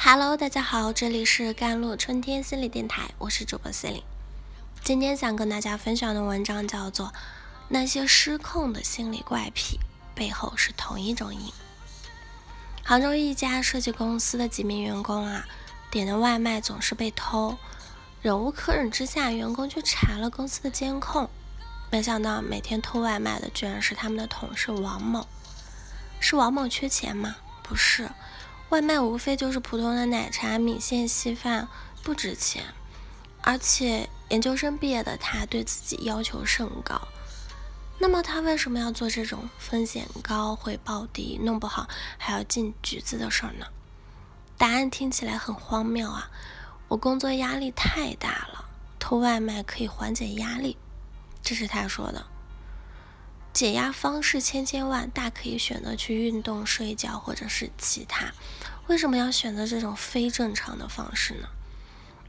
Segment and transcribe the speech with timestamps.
[0.00, 4.04] Hello，大家好，这里是甘露春天心理电台，我是主播 c e l i n e
[4.84, 7.06] 今天想跟大家分享的文章叫做
[7.66, 9.80] 《那些失控的心理怪癖
[10.14, 11.40] 背后是同一种瘾》。
[12.84, 15.44] 杭州一家设计公司的几名员工啊，
[15.90, 17.58] 点的外卖总是被偷，
[18.22, 21.28] 忍无可忍之下，员工去查了公司的监控，
[21.90, 25.26] 没想到每天偷外卖的居然是他们的同事王某。
[26.20, 27.34] 是王某缺钱吗？
[27.64, 28.08] 不是。
[28.70, 31.68] 外卖无非就是普通的奶茶、米线、稀饭，
[32.02, 32.64] 不值钱。
[33.40, 37.08] 而且研究生毕业的他对自己要求甚高，
[37.98, 43.66] 那么他为什么要做这种风险高、回报低、弄不好还要进局子的事儿呢？
[44.58, 46.30] 答案听起来很荒谬啊！
[46.88, 48.66] 我工作压力太大了，
[48.98, 50.76] 偷外卖可以缓解压力，
[51.42, 52.26] 这是他说的。
[53.58, 58.32] 解压方式千千万，大可以选择去运动、睡觉，或者是其他。
[58.86, 61.48] 为什么要选择这种非正常的方式呢？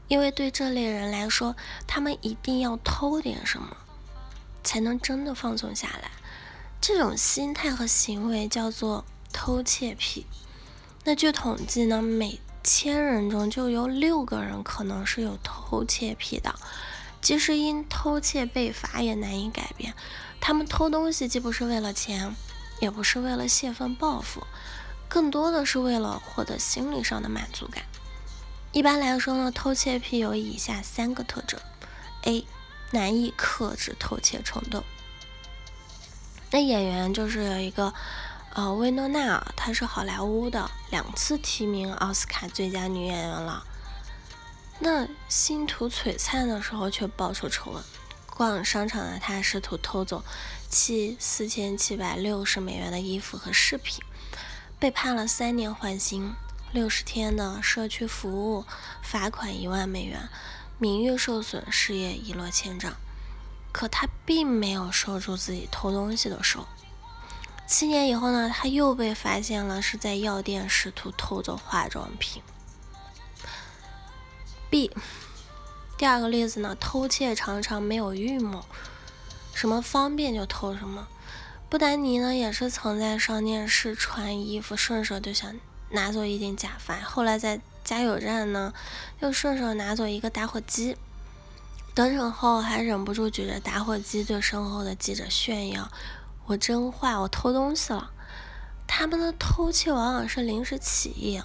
[0.08, 1.54] 因为对这类人来说，
[1.86, 3.76] 他们一定要偷点什么，
[4.64, 6.10] 才能真的放松下来。
[6.80, 10.26] 这种心态和行为叫做偷窃癖。
[11.04, 16.52] 那据统计呢，每千人中就有六个人可能是有偷窃癖的。
[17.22, 19.94] 即使因偷窃被罚，也难以改变。
[20.50, 22.34] 他们偷东西既不是为了钱，
[22.80, 24.44] 也不是为了泄愤报复，
[25.08, 27.84] 更多的是为了获得心理上的满足感。
[28.72, 31.60] 一般来说呢，偷窃癖有以下三个特征
[32.22, 32.44] ：A.
[32.90, 34.82] 难以克制偷窃冲动。
[36.50, 37.94] 那演员就是有一个
[38.54, 43.64] 呃薇诺娜，她是好莱坞的，两次提名奥斯卡最佳女演员了。
[44.80, 47.80] 那星途璀璨的时候却爆出丑闻。
[48.40, 50.24] 逛商场的他试图偷走
[50.66, 54.02] 七四千七百六十美元的衣服和饰品，
[54.78, 56.34] 被判了三年缓刑、
[56.72, 58.64] 六十天的社区服务，
[59.02, 60.30] 罚款一万美元，
[60.78, 62.94] 名誉受损，事业一落千丈。
[63.72, 66.66] 可他并没有收住自己偷东西的手。
[67.66, 72.42] 七年以后呢，他又被发现了是在药店试图偷走化妆品。
[74.70, 74.90] B。
[76.00, 78.64] 第二个例子呢，偷窃常常没有预谋，
[79.52, 81.06] 什么方便就偷什么。
[81.68, 85.54] 布丹妮呢，也是曾在商店试穿衣服，顺手就想
[85.90, 88.72] 拿走一顶假发，后来在加油站呢，
[89.18, 90.96] 又顺手拿走一个打火机，
[91.94, 95.92] 得逞后还忍不住举着打火机对身后的记者炫耀
[96.48, 98.10] ：“我真坏，我偷东西了。”
[98.88, 101.42] 他们的偷窃往往是临时起意。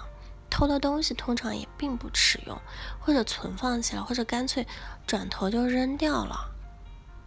[0.56, 2.58] 偷的东西通常也并不实用，
[2.98, 4.66] 或者存放起来，或者干脆
[5.06, 6.50] 转头就扔掉了。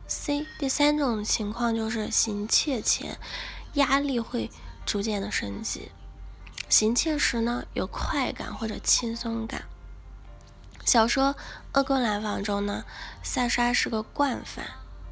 [0.08, 3.20] C 第三种情况就是行窃前
[3.74, 4.50] 压力会
[4.84, 5.92] 逐渐的升级，
[6.70, 9.66] 行窃时呢有快感或者轻松感。
[10.84, 11.36] 小说
[11.74, 12.84] 《恶棍来访》中呢，
[13.22, 14.66] 萨莎是个惯犯，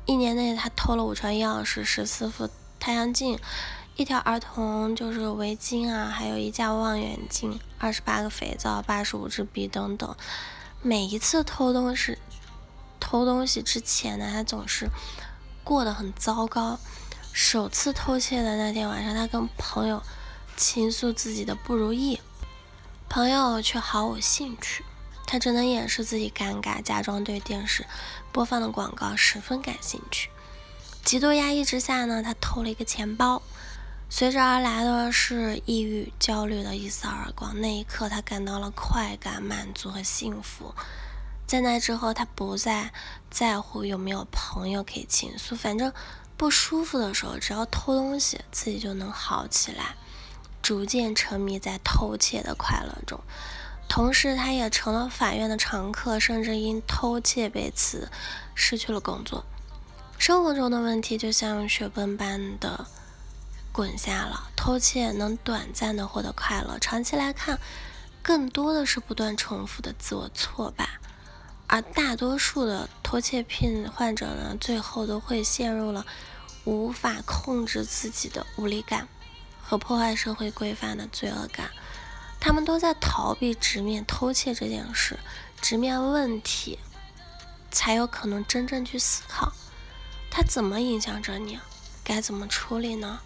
[0.07, 3.37] 一年内他偷了五串钥匙、十四副太阳镜。
[3.97, 10.15] 一条儿童就是围巾啊，还有一架望远镜，二十八个肥皂，八十五支笔等等。
[10.83, 12.15] 每一次偷东西，
[12.99, 14.87] 偷东西之前呢，他总是
[15.63, 16.77] 过得很糟糕。
[17.33, 20.03] 首次偷窃的那天晚上，他跟朋友
[20.55, 22.21] 倾诉自己的不如意，
[23.09, 24.85] 朋友却毫无兴趣，
[25.25, 27.87] 他只能掩饰自己尴尬，假装对电视
[28.31, 30.29] 播放的广告十分感兴趣。
[31.03, 33.41] 极度压抑之下呢，他偷了一个钱包。
[34.09, 37.59] 随之而来的是抑郁、焦虑的一扫而光。
[37.59, 40.73] 那一刻，他感到了快感、满足和幸福。
[41.45, 42.93] 在那之后，他不再
[43.29, 45.91] 在乎有没有朋友可以倾诉，反正
[46.37, 49.95] 不舒服的时候，只要偷东西，自己就能好起来。
[50.61, 53.19] 逐渐沉迷在偷窃的快乐中，
[53.89, 58.09] 同时他也成了法院的常客，甚至因偷窃被辞，
[58.55, 59.45] 失去了工作。
[60.17, 62.87] 生活中的问题就像雪崩般的。
[63.77, 67.59] 滚下了，偷窃能短暂的获得快乐，长期来看，
[68.23, 70.89] 更多的是不断重复的自我挫败。
[71.67, 76.03] 而大多数的偷窃癖患者呢，最后都会陷入了
[76.63, 79.07] 无法控制自己的无力感
[79.61, 81.69] 和破坏社会规范的罪恶感。
[82.39, 85.19] 他们都在逃避直面偷窃这件事，
[85.61, 86.79] 直面问题，
[87.69, 89.53] 才有可能真正去思考，
[90.31, 91.59] 它怎么影响着你，
[92.03, 93.19] 该怎么处理呢？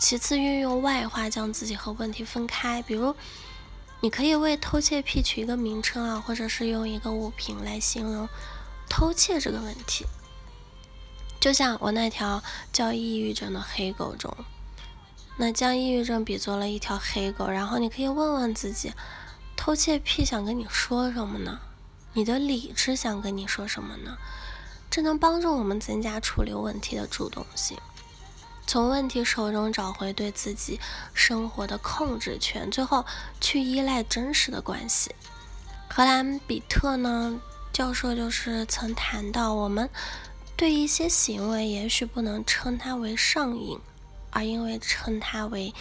[0.00, 3.14] 其次，运用外化将自己和问题分开，比如，
[4.00, 8.26] 你可以为偷窃癖取一个名称啊，或者是用一个物品来形容
[8.88, 10.06] 偷窃这个问题。
[11.38, 12.42] 就像我那条
[12.72, 14.34] 叫抑郁症的黑狗中，
[15.36, 18.90] 那将抑郁症比作了一条黑狗，然后你可以问问自己，
[19.54, 21.60] 偷偷窃癖想跟你说什么呢？
[22.14, 24.16] 你的理智想跟你说什么呢？
[24.90, 27.78] 这能帮助我们增加处理问题的主动性，
[28.70, 30.78] 从问题手中找回对自己
[31.12, 33.04] 生活的控制权，最后
[33.40, 35.12] 去依赖真实的关系。
[35.88, 37.40] 荷兰比特呢
[37.72, 39.90] 教授就是曾谈到，我们
[40.56, 43.76] 对一些行为也许不能称它为上瘾，
[44.30, 45.74] 而因为称它为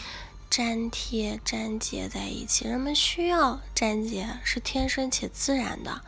[0.49, 2.67] 粘贴、粘结在一起。
[2.67, 6.01] 人们需要粘结，是天生且自然的。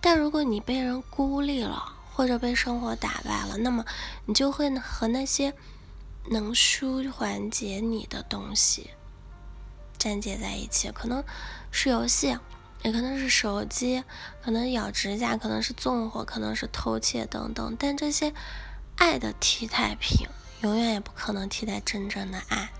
[0.00, 3.84] 但如果你被人孤立了，或者被生活打败了，那么
[4.24, 5.52] 你就会和那些
[6.30, 8.90] 能舒缓解你的东西
[9.98, 11.24] 粘结在一起，可能
[11.70, 12.38] 是游戏，
[12.82, 14.04] 也可能是手机，
[14.42, 17.76] 可能咬指甲，可能是纵火，可能是偷窃等等。
[17.78, 18.32] 但这些
[18.96, 20.26] 爱的替代品，
[20.62, 22.70] 永远也不可能替代真正的爱。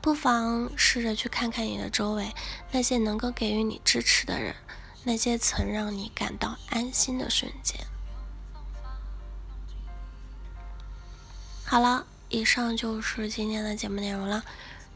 [0.00, 2.34] 不妨试着去看看你的周围，
[2.72, 4.54] 那些能够给予你支持的人，
[5.04, 7.78] 那些曾让你感到安心的瞬间。
[11.64, 14.42] 好了，以上就是今天的节目内容了。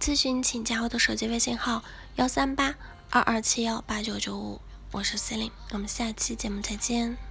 [0.00, 1.84] 咨询请加我的手机微信号：
[2.16, 2.74] 幺三八
[3.10, 4.60] 二二七幺八九九五，
[4.90, 7.25] 我是 c e l i n e 我们下期节目再见。